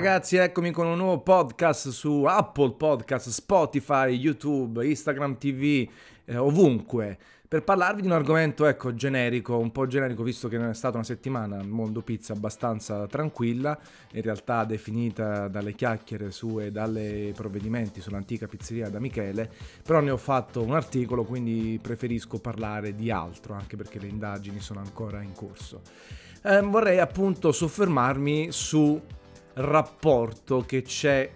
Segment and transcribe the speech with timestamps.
[0.00, 5.86] ragazzi, eccomi con un nuovo podcast su Apple Podcast, Spotify, YouTube, Instagram TV,
[6.24, 10.72] eh, ovunque, per parlarvi di un argomento, ecco, generico, un po' generico, visto che è
[10.72, 13.78] stata una settimana al mondo pizza abbastanza tranquilla,
[14.12, 19.50] in realtà definita dalle chiacchiere su e dai provvedimenti sull'antica pizzeria da Michele,
[19.82, 24.60] però ne ho fatto un articolo, quindi preferisco parlare di altro, anche perché le indagini
[24.60, 25.82] sono ancora in corso.
[26.42, 28.98] Eh, vorrei appunto soffermarmi su
[29.54, 31.30] rapporto che c'è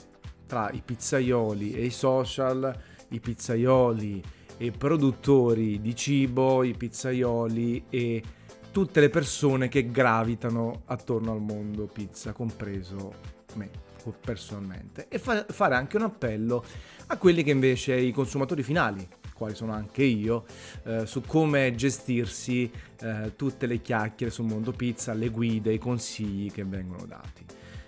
[0.46, 2.76] tra i pizzaioli e i social,
[3.08, 4.22] i pizzaioli
[4.56, 8.22] e i produttori di cibo, i pizzaioli e
[8.70, 13.70] tutte le persone che gravitano attorno al mondo pizza, compreso me
[14.12, 15.06] personalmente.
[15.08, 16.64] E fa- fare anche un appello
[17.06, 20.44] a quelli che invece i consumatori finali, quali sono anche io,
[20.84, 26.50] eh, su come gestirsi eh, tutte le chiacchiere sul mondo pizza, le guide, i consigli
[26.52, 27.44] che vengono dati.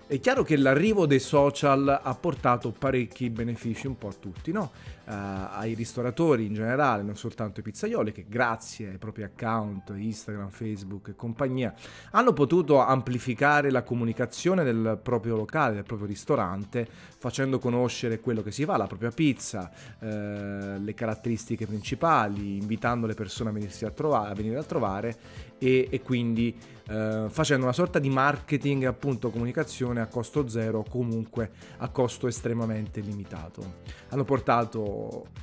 [0.09, 4.71] È chiaro che l'arrivo dei social ha portato parecchi benefici un po' a tutti, no?
[5.07, 10.49] Uh, ai ristoratori in generale, non soltanto ai pizzaioli, che grazie ai propri account, Instagram,
[10.49, 11.75] Facebook e compagnia,
[12.11, 16.87] hanno potuto amplificare la comunicazione del proprio locale, del proprio ristorante,
[17.19, 23.15] facendo conoscere quello che si fa, la propria pizza, uh, le caratteristiche principali, invitando le
[23.15, 25.17] persone a, venirsi a, trovare, a venire a trovare
[25.59, 26.55] e, e quindi
[26.89, 33.01] uh, facendo una sorta di marketing, appunto comunicazione a costo zero, comunque a costo estremamente
[33.01, 33.85] limitato.
[34.09, 34.96] Hanno portato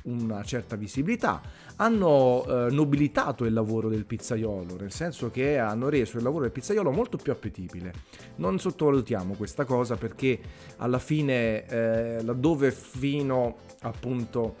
[0.04, 1.40] una certa visibilità,
[1.76, 6.52] hanno eh, nobilitato il lavoro del pizzaiolo, nel senso che hanno reso il lavoro del
[6.52, 7.92] pizzaiolo molto più appetibile.
[8.36, 10.38] Non sottovalutiamo questa cosa perché
[10.78, 14.56] alla fine, eh, laddove fino appunto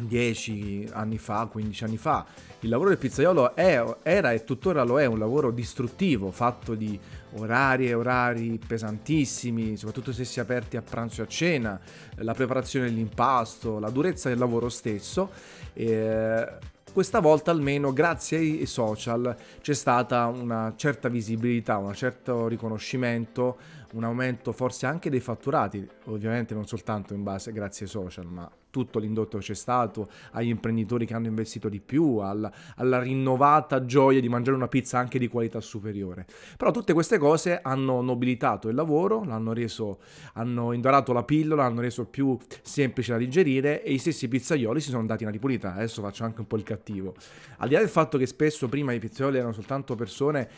[0.00, 2.24] 10 anni fa, 15 anni fa,
[2.60, 6.98] il lavoro del pizzaiolo è, era e tuttora lo è un lavoro distruttivo, fatto di
[7.34, 11.80] orari e orari pesantissimi, soprattutto se si è aperti a pranzo e a cena,
[12.16, 15.30] la preparazione dell'impasto, la durezza del lavoro stesso.
[15.74, 23.56] Eh, questa volta almeno grazie ai social c'è stata una certa visibilità, un certo riconoscimento,
[23.92, 28.50] un aumento forse anche dei fatturati, ovviamente non soltanto in base grazie ai social, ma
[28.72, 34.18] tutto l'indotto c'è stato, agli imprenditori che hanno investito di più, alla, alla, rinnovata gioia
[34.18, 36.26] di mangiare una pizza anche di qualità superiore.
[36.56, 39.98] Però tutte queste cose hanno nobilitato il lavoro, l'hanno reso,
[40.34, 44.88] hanno indorato la pillola, hanno reso più semplice da digerire e i stessi pizzaioli si
[44.88, 45.74] sono dati una ripulita.
[45.74, 47.14] Adesso faccio anche un po' il cattivo.
[47.58, 50.48] Al di là del fatto che spesso prima i pizzaioli erano soltanto persone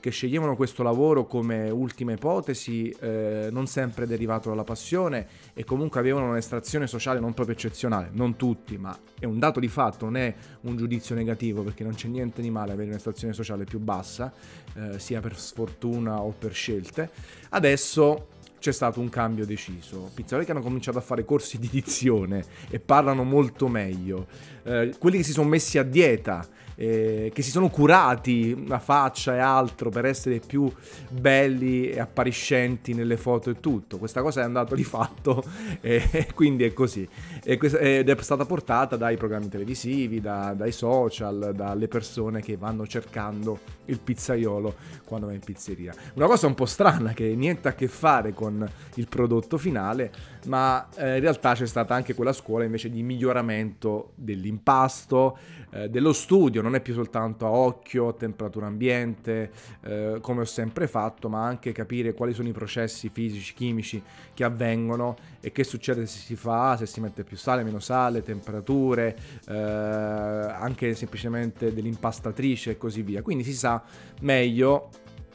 [0.00, 6.00] che sceglievano questo lavoro come ultima ipotesi, eh, non sempre derivato dalla passione e comunque
[6.00, 10.16] avevano un'estrazione sociale non proprio eccezionale, non tutti, ma è un dato di fatto, non
[10.16, 14.32] è un giudizio negativo perché non c'è niente di male avere un'estrazione sociale più bassa,
[14.74, 17.10] eh, sia per sfortuna o per scelte.
[17.50, 18.28] Adesso
[18.64, 20.10] c'è stato un cambio deciso.
[20.14, 24.26] Pizzaioli che hanno cominciato a fare corsi di dizione e parlano molto meglio,
[24.62, 29.34] eh, quelli che si sono messi a dieta eh, che si sono curati la faccia
[29.34, 30.70] e altro per essere più
[31.10, 33.98] belli e appariscenti nelle foto e tutto.
[33.98, 35.44] Questa cosa è andata di fatto
[35.80, 37.08] e quindi è così.
[37.44, 43.58] Ed è stata portata dai programmi televisivi, da, dai social, dalle persone che vanno cercando
[43.86, 44.74] il pizzaiolo
[45.04, 45.94] quando va in pizzeria.
[46.14, 50.10] Una cosa un po' strana che niente a che fare con il prodotto finale,
[50.46, 55.36] ma eh, in realtà c'è stata anche quella scuola invece di miglioramento dell'impasto,
[55.70, 59.50] eh, dello studio, non è più soltanto a occhio, temperatura ambiente,
[59.82, 64.44] eh, come ho sempre fatto, ma anche capire quali sono i processi fisici, chimici che
[64.44, 69.16] avvengono e che succede se si fa, se si mette più sale, meno sale, temperature,
[69.48, 73.22] eh, anche semplicemente dell'impastatrice e così via.
[73.22, 73.82] Quindi si sa
[74.20, 74.90] meglio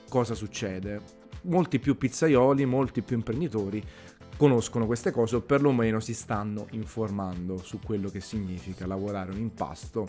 [0.09, 1.17] cosa succede.
[1.43, 3.83] Molti più pizzaioli, molti più imprenditori
[4.35, 10.07] conoscono queste cose o perlomeno si stanno informando su quello che significa lavorare un impasto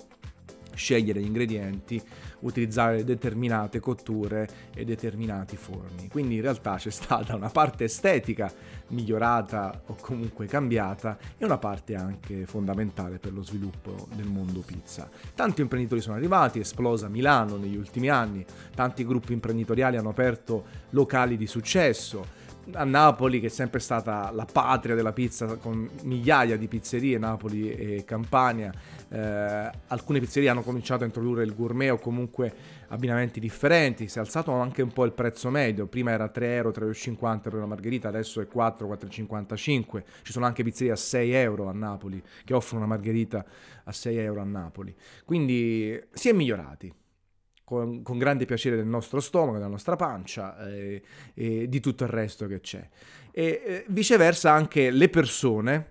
[0.80, 2.02] scegliere gli ingredienti,
[2.40, 6.08] utilizzare determinate cotture e determinati forni.
[6.08, 8.50] Quindi in realtà c'è stata una parte estetica
[8.88, 15.08] migliorata o comunque cambiata e una parte anche fondamentale per lo sviluppo del mondo pizza.
[15.34, 18.44] Tanti imprenditori sono arrivati, esplosa Milano negli ultimi anni,
[18.74, 22.38] tanti gruppi imprenditoriali hanno aperto locali di successo,
[22.74, 27.70] a Napoli, che è sempre stata la patria della pizza, con migliaia di pizzerie, Napoli
[27.70, 28.72] e Campania,
[29.08, 34.20] eh, alcune pizzerie hanno cominciato a introdurre il gourmet o comunque abbinamenti differenti, si è
[34.20, 38.08] alzato anche un po' il prezzo medio, prima era 3 euro, 3,50 per una margherita,
[38.08, 42.84] adesso è 4, 4,55, ci sono anche pizzerie a 6 euro a Napoli che offrono
[42.84, 43.44] una margherita
[43.84, 44.94] a 6 euro a Napoli,
[45.24, 46.92] quindi si è migliorati
[47.70, 51.02] con, con, grande piacere del nostro stomaco, della nostra pancia e,
[51.34, 52.84] eh, e, di tutto il resto che c'è.
[53.30, 55.86] E eh, viceversa anche le persone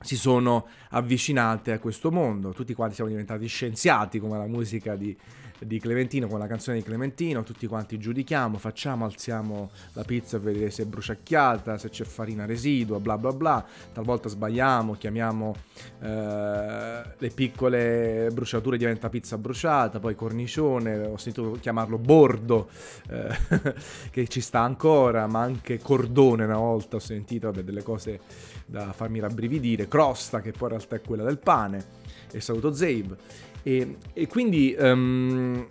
[0.00, 2.52] si sono avvicinate a questo mondo.
[2.52, 5.16] Tutti quanti siamo diventati scienziati, come la musica di,
[5.58, 10.52] di Clementino, con la canzone di Clementino, tutti quanti giudichiamo, facciamo, alziamo la pizza per
[10.52, 13.64] vedere se è bruciacchiata, se c'è farina residua, bla bla bla.
[13.92, 15.54] Talvolta sbagliamo, chiamiamo
[16.00, 22.68] eh, le piccole bruciature, diventa pizza bruciata, poi cornicione, ho sentito chiamarlo bordo,
[23.08, 23.74] eh,
[24.10, 28.20] che ci sta ancora, ma anche cordone una volta ho sentito, vabbè, delle cose
[28.66, 31.84] da farmi rabbrividire, crosta che poi in realtà è quella del pane,
[32.30, 33.46] e saluto Zabe.
[33.62, 35.66] E, e quindi um,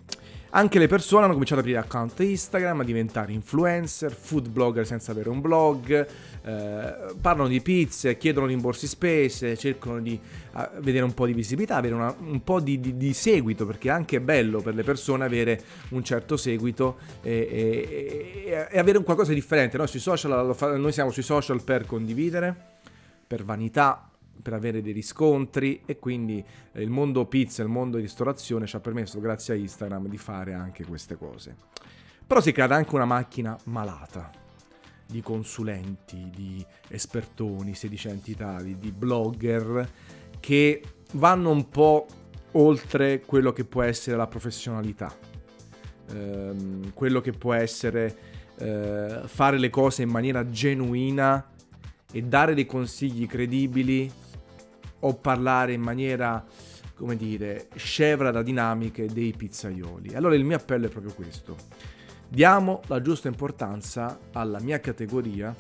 [0.52, 5.12] anche le persone hanno cominciato ad aprire account Instagram, a diventare influencer, food blogger senza
[5.12, 6.08] avere un blog,
[6.44, 10.20] eh, parlano di pizze, chiedono rimborsi spese, cercano di
[10.80, 13.92] vedere un po' di visibilità, avere una, un po' di, di, di, seguito, perché è
[13.92, 17.48] anche bello per le persone avere un certo seguito e,
[18.46, 19.78] e, e avere un qualcosa di differente.
[19.78, 22.76] Noi, sui social, noi siamo sui social per condividere
[23.28, 24.07] per vanità,
[24.42, 28.80] per avere dei riscontri e quindi eh, il mondo pizza, il mondo ristorazione ci ha
[28.80, 31.56] permesso, grazie a Instagram, di fare anche queste cose.
[32.26, 34.30] Però si crea anche una macchina malata
[35.06, 39.90] di consulenti, di espertoni, sedicenti tali, di blogger
[40.40, 40.82] che
[41.14, 42.06] vanno un po'
[42.52, 45.16] oltre quello che può essere la professionalità,
[46.12, 51.52] ehm, quello che può essere eh, fare le cose in maniera genuina
[52.12, 54.12] e dare dei consigli credibili
[55.00, 56.46] o parlare in maniera,
[56.96, 60.16] come dire, scevra da dinamiche dei pizzaioli.
[60.16, 61.56] Allora il mio appello è proprio questo.
[62.28, 65.56] Diamo la giusta importanza alla mia categoria,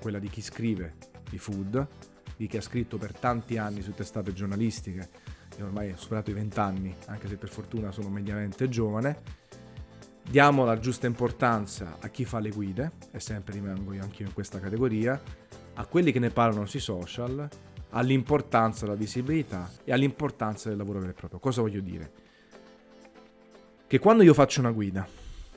[0.00, 0.94] quella di chi scrive
[1.28, 1.86] di food,
[2.36, 5.08] di chi ha scritto per tanti anni su testate giornalistiche,
[5.56, 9.20] e ormai ho superato i 20 anni, anche se per fortuna sono mediamente giovane,
[10.28, 14.32] diamo la giusta importanza a chi fa le guide, e sempre rimango io anche in
[14.32, 15.20] questa categoria,
[15.74, 17.48] a quelli che ne parlano sui social,
[17.90, 21.38] all'importanza della visibilità e all'importanza del lavoro vero e proprio.
[21.38, 22.12] Cosa voglio dire?
[23.86, 25.06] Che quando io faccio una guida,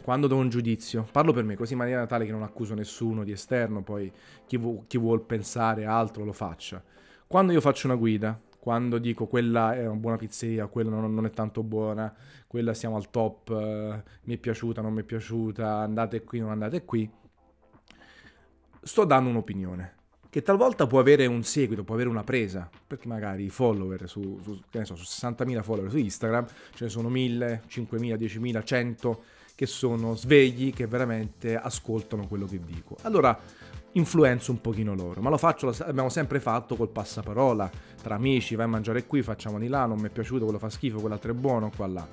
[0.02, 3.24] quando do un giudizio, parlo per me così in maniera tale che non accuso nessuno
[3.24, 4.12] di esterno, poi
[4.48, 6.84] chi, vu- chi vuol pensare altro lo faccia.
[7.28, 11.26] Quando io faccio una guida, quando dico quella è una buona pizzeria, quella non, non
[11.26, 12.14] è tanto buona,
[12.48, 16.50] quella siamo al top, eh, mi è piaciuta, non mi è piaciuta, andate qui, non
[16.50, 17.10] andate qui,
[18.82, 20.02] sto dando un'opinione
[20.34, 24.40] che talvolta può avere un seguito, può avere una presa, perché magari i follower su,
[24.42, 29.68] su, so, su 60.000 follower su Instagram ce ne sono 1.000, 5.000, 10.000, 100 che
[29.68, 32.98] sono svegli, che veramente ascoltano quello che dico.
[33.04, 33.40] Allora
[33.92, 37.70] influenzo un pochino loro, ma lo faccio, l'abbiamo sempre fatto col passaparola,
[38.02, 40.72] tra amici, vai a mangiare qui, facciamo di là, non mi è piaciuto, quello fa
[40.72, 42.08] schifo, quell'altro è buono, qua là.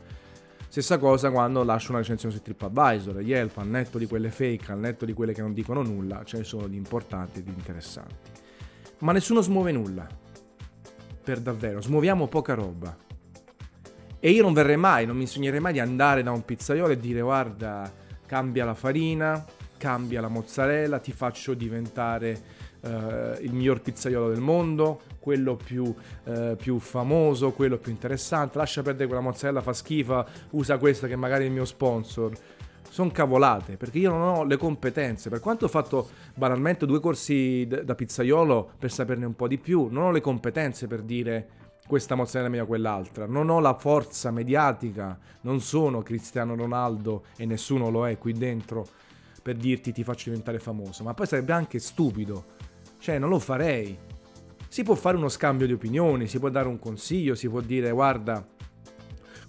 [0.71, 4.79] Stessa cosa quando lascio una recensione su TripAdvisor, Yelp, al netto di quelle fake, al
[4.79, 8.31] netto di quelle che non dicono nulla, ce ne sono di importanti e di interessanti.
[8.99, 10.07] Ma nessuno smuove nulla.
[11.25, 12.97] Per davvero, smuoviamo poca roba.
[14.21, 17.01] E io non verrei mai, non mi sognerei mai di andare da un pizzaiolo e
[17.01, 17.93] dire guarda,
[18.25, 19.45] cambia la farina,
[19.77, 22.41] cambia la mozzarella, ti faccio diventare
[22.81, 22.89] uh,
[23.41, 29.07] il miglior pizzaiolo del mondo, quello più, uh, più, famoso, quello più interessante, lascia perdere
[29.07, 32.33] quella mozzarella, fa schifo, usa questa che magari è il mio sponsor.
[32.89, 35.31] Sono cavolate, perché io non ho le competenze.
[35.31, 39.59] Per quanto ho fatto banalmente due corsi d- da pizzaiolo per saperne un po' di
[39.59, 41.49] più, non ho le competenze per dire
[41.87, 43.27] questa mozzarella è meglio quell'altra.
[43.27, 48.87] Non ho la forza mediatica, non sono Cristiano Ronaldo e nessuno lo è qui dentro
[49.43, 52.59] per dirti ti faccio diventare famoso, ma poi sarebbe anche stupido.
[53.01, 53.99] Cioè, non lo farei.
[54.69, 57.91] Si può fare uno scambio di opinioni, si può dare un consiglio, si può dire
[57.91, 58.47] guarda,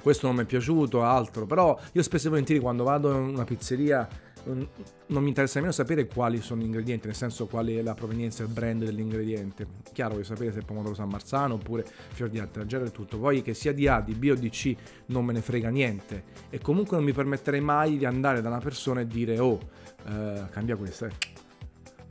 [0.01, 3.43] questo non mi è piaciuto, altro, però io spesso e volentieri quando vado in una
[3.43, 4.07] pizzeria
[4.43, 8.41] non mi interessa nemmeno sapere quali sono gli ingredienti, nel senso qual è la provenienza,
[8.43, 9.67] il brand dell'ingrediente.
[9.93, 13.19] Chiaro, voglio sapere se è pomodoro San Marzano oppure fior di altragero e tutto.
[13.19, 14.75] Poi che sia di A, di B o di C
[15.07, 16.23] non me ne frega niente.
[16.49, 19.59] E comunque non mi permetterei mai di andare da una persona e dire oh,
[20.07, 21.40] eh, cambia questo, eh.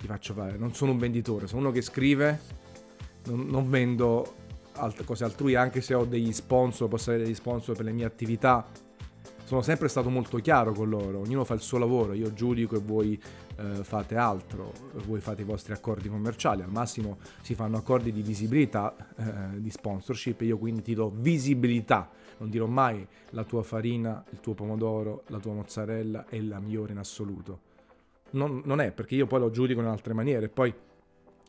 [0.00, 0.56] Ti faccio fare.
[0.56, 2.40] Non sono un venditore, sono uno che scrive,
[3.26, 4.34] non, non vendo
[4.72, 8.06] alt- cose altrui, anche se ho degli sponsor, posso avere degli sponsor per le mie
[8.06, 8.66] attività
[9.50, 12.78] sono sempre stato molto chiaro con loro, ognuno fa il suo lavoro, io giudico e
[12.78, 13.20] voi
[13.56, 14.72] eh, fate altro,
[15.06, 19.68] voi fate i vostri accordi commerciali, al massimo si fanno accordi di visibilità, eh, di
[19.68, 25.24] sponsorship, io quindi ti do visibilità, non dirò mai la tua farina, il tuo pomodoro,
[25.26, 27.69] la tua mozzarella è la migliore in assoluto.
[28.32, 30.72] Non, non è perché io poi lo giudico in altre maniere, poi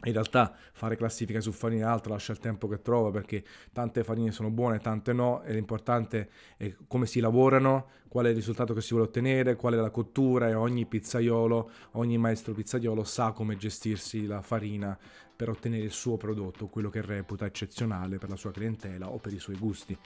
[0.03, 4.31] in realtà fare classifiche su farine alta lascia il tempo che trova perché tante farine
[4.31, 8.81] sono buone, tante no e l'importante è come si lavorano, qual è il risultato che
[8.81, 13.57] si vuole ottenere, qual è la cottura e ogni pizzaiolo, ogni maestro pizzaiolo sa come
[13.57, 14.97] gestirsi la farina
[15.41, 19.33] per ottenere il suo prodotto, quello che reputa eccezionale per la sua clientela o per
[19.33, 19.97] i suoi gusti.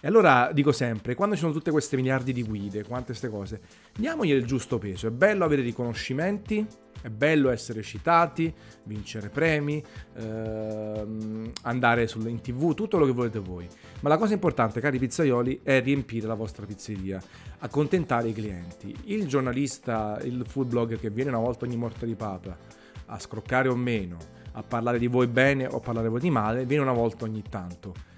[0.00, 3.60] E allora dico sempre, quando ci sono tutte queste miliardi di guide, quante queste cose,
[3.94, 5.06] diamogli il giusto peso.
[5.06, 6.66] È bello avere riconoscimenti,
[7.00, 9.80] è bello essere citati, vincere premi,
[10.16, 13.68] ehm, andare in tv, tutto quello che volete voi.
[14.00, 17.22] Ma la cosa importante, cari pizzaioli, è riempire la vostra pizzeria,
[17.60, 18.92] accontentare i clienti.
[19.04, 23.68] Il giornalista, il food blogger che viene una volta ogni morte di papa a scroccare
[23.68, 26.82] o meno, a parlare di voi bene o a parlare di voi di male, viene
[26.82, 28.10] una volta ogni tanto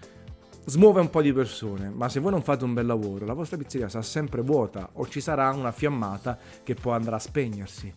[0.66, 3.58] smuove un po' di persone, ma se voi non fate un bel lavoro, la vostra
[3.58, 7.92] pizzeria sarà sempre vuota o ci sarà una fiammata che poi andrà a spegnersi.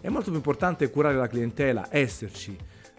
[0.00, 2.56] È molto più importante curare la clientela, esserci,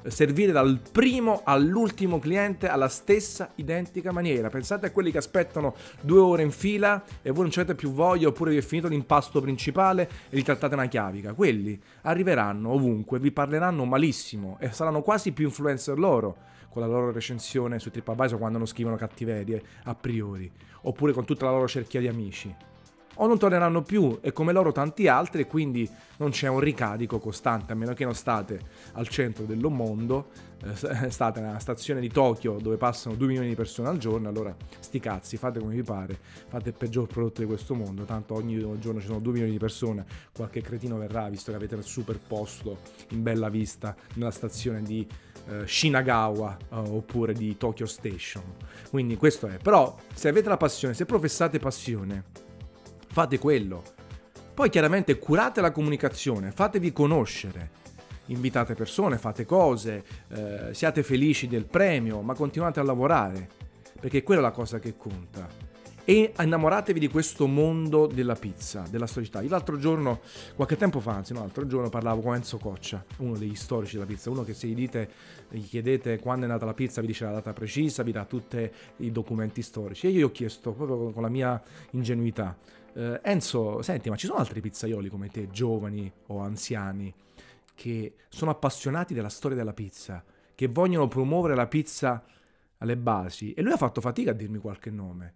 [0.10, 4.50] servire dal primo all'ultimo cliente alla stessa identica maniera.
[4.50, 8.28] Pensate a quelli che aspettano due ore in fila e voi non avete più voglia
[8.28, 11.34] oppure vi è finito l'impasto principale e li trattate una chiavica.
[11.34, 16.38] Quelli arriveranno ovunque, vi parleranno malissimo e saranno quasi più influencer loro
[16.70, 21.46] con la loro recensione su TripAdvisor quando non scrivono cattiverie a priori, oppure con tutta
[21.46, 22.56] la loro cerchia di amici.
[23.18, 27.20] O non torneranno più e come loro tanti altri e quindi non c'è un ricarico
[27.20, 28.60] costante, a meno che non state
[28.94, 30.30] al centro del mondo,
[30.64, 34.56] eh, state nella stazione di Tokyo dove passano 2 milioni di persone al giorno, allora
[34.80, 38.58] sti cazzi, fate come vi pare, fate il peggior prodotto di questo mondo, tanto ogni
[38.80, 42.20] giorno ci sono 2 milioni di persone, qualche cretino verrà visto che avete il super
[42.20, 45.08] posto in bella vista nella stazione di
[45.50, 48.44] eh, Shinagawa eh, oppure di Tokyo Station.
[48.90, 49.58] Quindi questo è.
[49.58, 52.46] Però se avete la passione, se professate passione,
[53.08, 53.84] fate quello.
[54.54, 57.86] Poi chiaramente curate la comunicazione, fatevi conoscere.
[58.28, 63.48] Invitate persone, fate cose, eh, siate felici del premio, ma continuate a lavorare,
[64.00, 65.68] perché quella è la cosa che conta
[66.10, 69.42] e innamoratevi di questo mondo della pizza, della storicità.
[69.42, 70.22] Io l'altro giorno,
[70.56, 74.06] qualche tempo fa, anzi no, l'altro giorno parlavo con Enzo Coccia, uno degli storici della
[74.06, 75.10] pizza, uno che se gli, dite,
[75.50, 78.72] gli chiedete quando è nata la pizza vi dice la data precisa, vi dà tutti
[79.00, 82.56] i documenti storici e io gli ho chiesto proprio con la mia ingenuità,
[82.98, 87.14] eh, Enzo, senti, ma ci sono altri pizzaioli come te, giovani o anziani,
[87.76, 90.24] che sono appassionati della storia della pizza,
[90.56, 92.24] che vogliono promuovere la pizza
[92.80, 93.54] alle basi?
[93.54, 95.34] E lui ha fatto fatica a dirmi qualche nome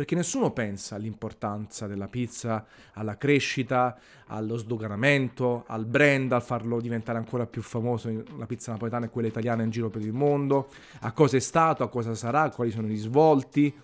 [0.00, 2.64] perché nessuno pensa all'importanza della pizza,
[2.94, 3.98] alla crescita,
[4.28, 9.28] allo sdoganamento, al brand, a farlo diventare ancora più famoso la pizza napoletana e quella
[9.28, 12.86] italiana in giro per il mondo, a cosa è stato, a cosa sarà, quali sono
[12.86, 13.78] i risvolti,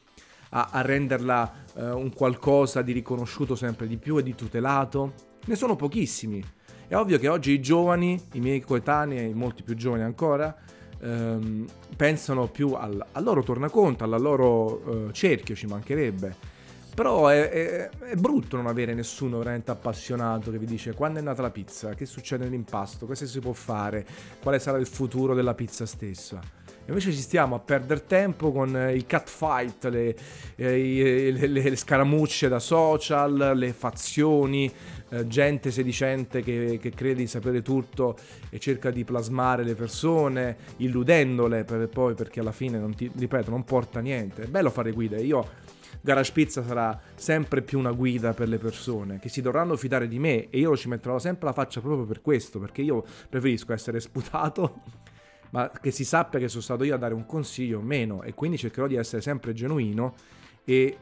[0.51, 5.13] a, a renderla eh, un qualcosa di riconosciuto sempre di più e di tutelato.
[5.47, 6.43] Ne sono pochissimi.
[6.89, 10.57] È ovvio che oggi i giovani, i miei coetanei molti più giovani ancora,
[11.01, 16.55] ehm, pensano più al, al, loro tornaconto, al loro eh, cerchio, ci mancherebbe.
[16.95, 21.23] Però è, è, è, brutto non avere nessuno veramente appassionato che vi dice quando è
[21.23, 24.07] nata la pizza, che succede nell'impasto, cosa si può fare,
[24.41, 26.41] quale sarà il futuro della pizza stessa.
[26.87, 30.17] Invece ci stiamo a perdere tempo con il catfight, le,
[30.55, 34.73] le, le, le scaramucce da social, le fazioni,
[35.09, 38.17] eh, gente sedicente che, che, crede di sapere tutto
[38.51, 43.51] e cerca di plasmare le persone, illudendole per poi perché alla fine, non ti, ripeto,
[43.51, 44.43] non porta niente.
[44.43, 45.21] È bello fare guide.
[45.23, 45.65] Io
[46.01, 50.21] Garage Pizza sarà sempre più una guida per le persone che si dovranno fidare di
[50.21, 53.99] me e io ci metterò sempre la faccia proprio per questo, perché io preferisco essere
[53.99, 54.83] sputato,
[55.51, 58.59] ma che si sappia che sono stato io a dare un consiglio meno e quindi
[58.59, 60.15] cercherò di essere sempre genuino
[60.65, 60.99] e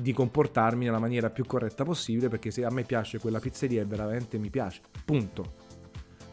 [0.00, 4.38] di comportarmi nella maniera più corretta possibile perché se a me piace quella pizzeria veramente
[4.38, 5.66] mi piace, punto.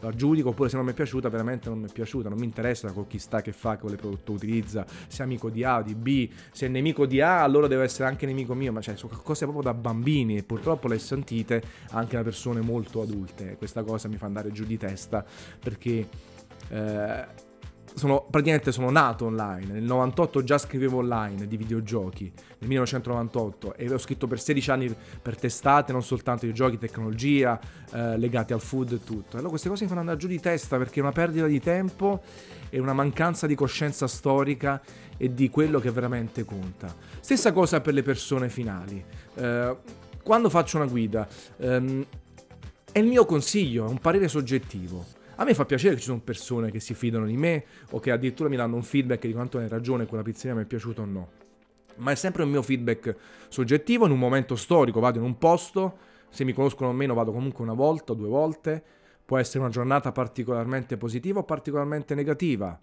[0.00, 2.44] La giudico oppure se non mi è piaciuta veramente non mi è piaciuta, non mi
[2.44, 5.82] interessa con chi sta, che fa, quale prodotto utilizza, se è amico di A o
[5.82, 8.94] di B, se è nemico di A allora deve essere anche nemico mio, ma cioè
[8.94, 13.82] sono cose proprio da bambini e purtroppo le sentite anche da persone molto adulte, questa
[13.82, 15.24] cosa mi fa andare giù di testa
[15.58, 16.08] perché...
[16.68, 17.44] Eh,
[17.96, 19.72] sono, praticamente sono nato online.
[19.72, 24.94] Nel 98 già scrivevo online di videogiochi, nel 1998, e ho scritto per 16 anni
[25.22, 27.58] per testate, non soltanto di giochi, tecnologia,
[27.92, 29.36] eh, legati al food e tutto.
[29.36, 32.22] Allora queste cose mi fanno andare giù di testa perché è una perdita di tempo
[32.68, 34.82] e una mancanza di coscienza storica
[35.16, 36.94] e di quello che veramente conta.
[37.20, 39.02] Stessa cosa per le persone finali.
[39.36, 39.76] Eh,
[40.22, 41.26] quando faccio una guida,
[41.56, 42.04] ehm,
[42.92, 46.20] è il mio consiglio, è un parere soggettivo a me fa piacere che ci sono
[46.20, 49.58] persone che si fidano di me o che addirittura mi danno un feedback di quanto
[49.58, 51.28] hai ragione quella pizzeria mi è piaciuta o no.
[51.96, 53.14] Ma è sempre un mio feedback
[53.48, 57.32] soggettivo, in un momento storico vado in un posto, se mi conoscono o meno vado
[57.32, 58.82] comunque una volta o due volte,
[59.24, 62.78] può essere una giornata particolarmente positiva o particolarmente negativa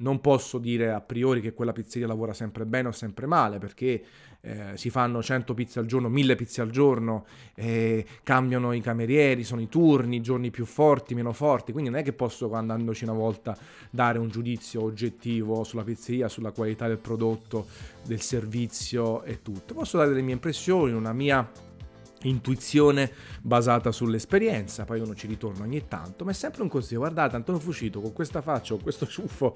[0.00, 4.02] non posso dire a priori che quella pizzeria lavora sempre bene o sempre male, perché
[4.42, 9.44] eh, si fanno 100 pizze al giorno, 1000 pizze al giorno, eh, cambiano i camerieri,
[9.44, 13.04] sono i turni, i giorni più forti, meno forti, quindi non è che posso andandoci
[13.04, 13.56] una volta
[13.90, 17.66] dare un giudizio oggettivo sulla pizzeria, sulla qualità del prodotto,
[18.04, 19.74] del servizio e tutto.
[19.74, 21.48] Posso dare le mie impressioni, una mia
[22.22, 27.36] intuizione basata sull'esperienza, poi uno ci ritorna ogni tanto, ma è sempre un consiglio, guardate
[27.36, 29.54] Antonio Fuscito con questa faccia o questo ciuffo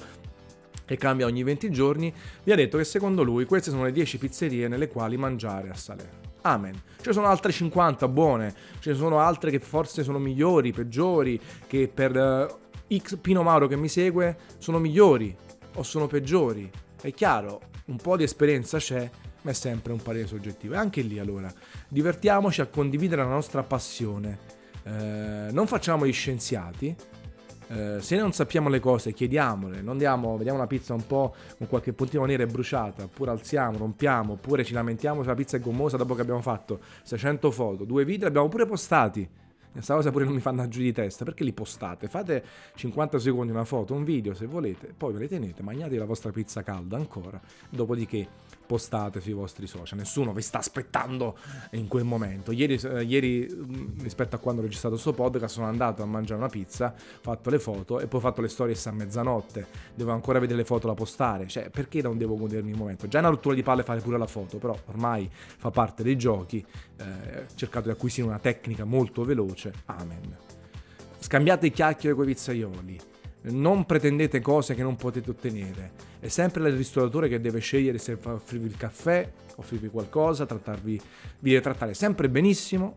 [0.84, 2.12] che cambia ogni 20 giorni,
[2.42, 5.74] vi ha detto che secondo lui queste sono le 10 pizzerie nelle quali mangiare a
[5.74, 6.32] Salerno.
[6.42, 6.74] Amen.
[6.96, 11.40] Ce ne sono altre 50 buone, ce ne sono altre che forse sono migliori, peggiori,
[11.66, 15.34] che per uh, X Pino Mauro che mi segue sono migliori
[15.76, 16.70] o sono peggiori.
[17.00, 19.10] È chiaro, un po' di esperienza c'è,
[19.42, 20.74] ma è sempre un parere soggettivo.
[20.74, 21.52] E anche lì allora,
[21.88, 24.38] divertiamoci a condividere la nostra passione.
[24.82, 26.94] Eh, non facciamo gli scienziati.
[27.68, 29.80] Eh, se non sappiamo le cose, chiediamole.
[29.80, 33.78] Non diamo, vediamo una pizza un po' con qualche puntino nero e bruciata, oppure alziamo,
[33.78, 37.84] rompiamo, oppure ci lamentiamo se la pizza è gommosa dopo che abbiamo fatto 600 foto,
[37.84, 39.28] due video, li abbiamo pure postati.
[39.74, 42.06] Questa cosa pure non mi fanno giù di testa, perché li postate?
[42.06, 42.44] Fate
[42.76, 46.30] 50 secondi una foto, un video se volete, poi ve le tenete, mangiate la vostra
[46.30, 47.40] pizza calda ancora,
[47.70, 48.28] dopodiché
[48.64, 51.36] postate sui vostri social, nessuno vi sta aspettando
[51.72, 52.52] in quel momento.
[52.52, 56.40] Ieri, eh, ieri mm, rispetto a quando ho registrato questo podcast, sono andato a mangiare
[56.40, 59.66] una pizza, fatto le foto e poi ho fatto le storie a mezzanotte.
[59.94, 63.06] Devo ancora vedere le foto da postare, cioè perché non devo godermi il momento?
[63.06, 66.16] Già è una rottura di palle fare pure la foto, però ormai fa parte dei
[66.16, 66.64] giochi,
[66.96, 67.04] eh,
[67.40, 70.36] ho cercato di acquisire una tecnica molto veloce, amen.
[71.18, 73.00] Scambiate chiacchiere con i pizzaioli
[73.44, 75.92] non pretendete cose che non potete ottenere.
[76.18, 81.00] È sempre il ristoratore che deve scegliere se offrirvi il caffè, offrirvi qualcosa, trattarvi,
[81.40, 82.94] vi deve trattare sempre benissimo,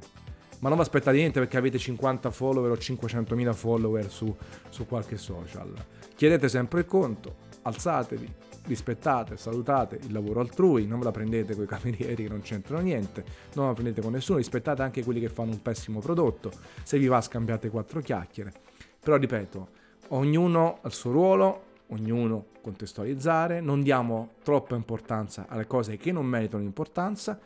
[0.59, 4.33] ma non vi aspettate niente perché avete 50 follower o 500.000 follower su,
[4.69, 5.73] su qualche social.
[6.15, 8.33] Chiedete sempre il conto, alzatevi,
[8.67, 12.81] rispettate, salutate il lavoro altrui, non ve la prendete con i camerieri che non c'entrano
[12.81, 16.51] niente, non la prendete con nessuno, rispettate anche quelli che fanno un pessimo prodotto,
[16.83, 18.51] se vi va scambiate quattro chiacchiere.
[18.99, 19.67] Però ripeto,
[20.09, 26.25] ognuno ha il suo ruolo, ognuno contestualizzare, non diamo troppa importanza alle cose che non
[26.25, 27.39] meritano importanza.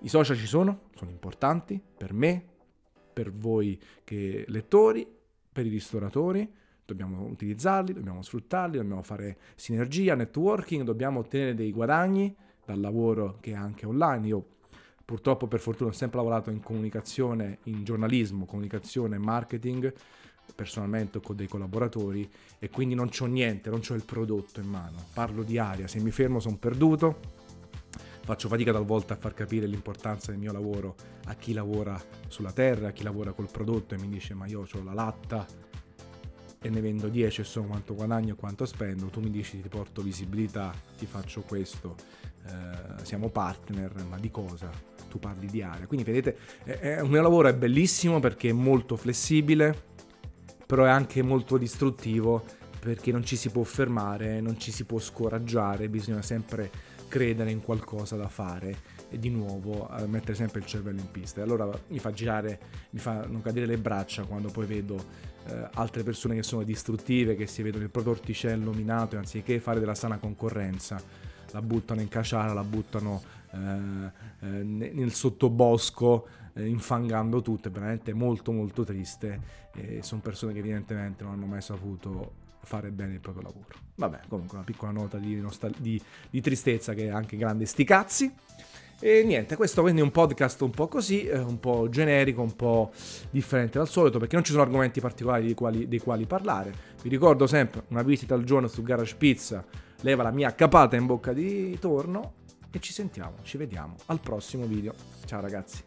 [0.00, 2.44] I social ci sono, sono importanti per me,
[3.12, 5.06] per voi che lettori,
[5.52, 6.50] per i ristoratori,
[6.92, 13.52] dobbiamo utilizzarli, dobbiamo sfruttarli, dobbiamo fare sinergia, networking, dobbiamo ottenere dei guadagni dal lavoro che
[13.52, 14.26] è anche online.
[14.26, 14.44] Io
[15.04, 19.92] purtroppo per fortuna ho sempre lavorato in comunicazione, in giornalismo, comunicazione marketing
[20.54, 24.98] personalmente con dei collaboratori e quindi non c'ho niente, non c'ho il prodotto in mano.
[25.14, 27.38] Parlo di aria, se mi fermo sono perduto.
[28.22, 30.94] Faccio fatica talvolta a far capire l'importanza del mio lavoro
[31.26, 34.60] a chi lavora sulla terra, a chi lavora col prodotto e mi dice ma io
[34.60, 35.46] ho la latta
[36.62, 39.68] e ne vendo 10 e so quanto guadagno e quanto spendo, tu mi dici ti
[39.68, 41.96] porto visibilità, ti faccio questo,
[42.46, 44.70] eh, siamo partner, ma di cosa?
[45.08, 45.86] Tu parli di aria.
[45.86, 49.88] Quindi vedete, eh, il mio lavoro è bellissimo perché è molto flessibile,
[50.66, 52.44] però è anche molto distruttivo
[52.78, 56.70] perché non ci si può fermare, non ci si può scoraggiare, bisogna sempre
[57.08, 61.40] credere in qualcosa da fare e di nuovo eh, mettere sempre il cervello in pista.
[61.40, 62.58] E allora mi fa girare,
[62.90, 67.36] mi fa non cadere le braccia quando poi vedo eh, altre persone che sono distruttive,
[67.36, 72.00] che si vedono il proprio orticello minato e anziché fare della sana concorrenza la buttano
[72.00, 73.22] in caciara, la buttano
[73.52, 73.56] eh,
[74.40, 80.58] eh, nel sottobosco eh, infangando tutto, è veramente molto molto triste e sono persone che
[80.58, 83.66] evidentemente non hanno mai saputo fare bene il proprio lavoro.
[83.96, 87.84] Vabbè, comunque una piccola nota di, nostal- di, di tristezza che è anche grande sti
[87.84, 88.34] cazzi.
[89.02, 92.54] E niente, questo quindi è un podcast un po' così, eh, un po' generico, un
[92.54, 92.90] po'
[93.30, 96.74] differente dal solito, perché non ci sono argomenti particolari dei quali, dei quali parlare.
[97.02, 99.64] Vi ricordo sempre una visita al giorno su Garage Pizza,
[100.02, 102.34] leva la mia capata in bocca di torno
[102.70, 104.92] e ci sentiamo, ci vediamo al prossimo video.
[105.24, 105.82] Ciao ragazzi.